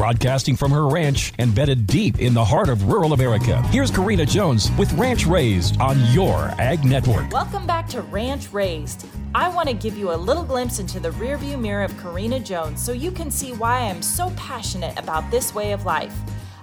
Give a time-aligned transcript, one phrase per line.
[0.00, 3.60] broadcasting from her ranch embedded deep in the heart of rural America.
[3.64, 7.30] Here's Karina Jones with Ranch Raised on your Ag Network.
[7.30, 9.06] Welcome back to Ranch Raised.
[9.34, 12.82] I want to give you a little glimpse into the rearview mirror of Karina Jones
[12.82, 16.16] so you can see why I am so passionate about this way of life.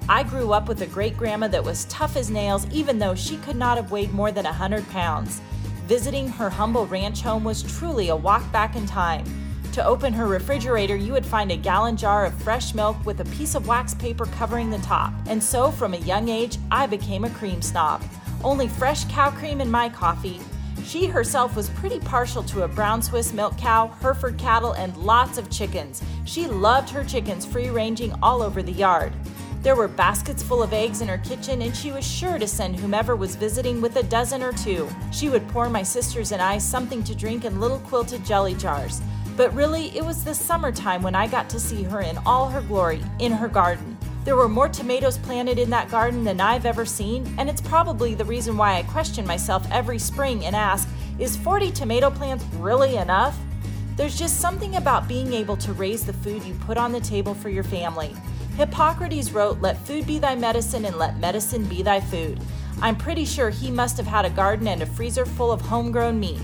[0.09, 3.37] I grew up with a great grandma that was tough as nails, even though she
[3.37, 5.41] could not have weighed more than 100 pounds.
[5.85, 9.46] Visiting her humble ranch home was truly a walk back in time.
[9.77, 13.25] To open her refrigerator, you would find a gallon jar of fresh milk with a
[13.25, 15.13] piece of wax paper covering the top.
[15.27, 18.03] And so, from a young age, I became a cream snob.
[18.43, 20.41] Only fresh cow cream in my coffee.
[20.83, 25.37] She herself was pretty partial to a brown Swiss milk cow, Hereford cattle, and lots
[25.37, 26.01] of chickens.
[26.25, 29.13] She loved her chickens free ranging all over the yard.
[29.61, 32.79] There were baskets full of eggs in her kitchen, and she was sure to send
[32.79, 34.89] whomever was visiting with a dozen or two.
[35.11, 39.03] She would pour my sisters and I something to drink in little quilted jelly jars.
[39.37, 42.61] But really, it was the summertime when I got to see her in all her
[42.61, 43.95] glory, in her garden.
[44.25, 48.15] There were more tomatoes planted in that garden than I've ever seen, and it's probably
[48.15, 52.97] the reason why I question myself every spring and ask is 40 tomato plants really
[52.97, 53.37] enough?
[53.95, 57.35] There's just something about being able to raise the food you put on the table
[57.35, 58.15] for your family.
[58.57, 62.39] Hippocrates wrote, Let food be thy medicine and let medicine be thy food.
[62.81, 66.19] I'm pretty sure he must have had a garden and a freezer full of homegrown
[66.19, 66.39] meat.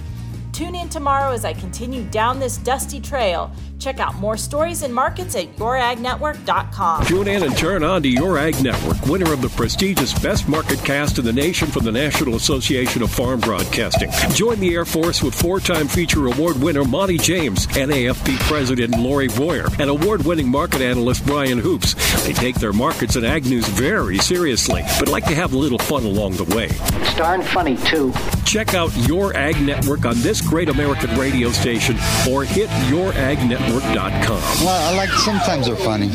[0.53, 3.51] Tune in tomorrow as I continue down this dusty trail.
[3.79, 7.07] Check out more stories and markets at youragnetwork.com.
[7.07, 10.77] Tune in and turn on to Your Ag Network, winner of the prestigious Best Market
[10.85, 14.11] Cast in the nation from the National Association of Farm Broadcasting.
[14.35, 19.29] Join the Air Force with four time feature award winner Monty James, NAFB President Lori
[19.29, 21.95] Boyer, and award winning market analyst Brian Hoops.
[22.27, 25.79] They take their markets and ag news very seriously, but like to have a little
[25.79, 26.67] fun along the way.
[27.01, 28.13] It's darn funny, too.
[28.45, 31.95] Check out Your Ag Network on this great American radio station
[32.29, 34.65] or hit youragnetwork.com.
[34.65, 36.11] Well, I like sometimes they're funny.